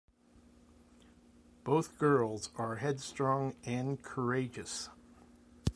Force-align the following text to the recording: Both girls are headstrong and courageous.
Both 1.63 1.99
girls 1.99 2.49
are 2.57 2.77
headstrong 2.77 3.53
and 3.65 4.01
courageous. 4.01 4.89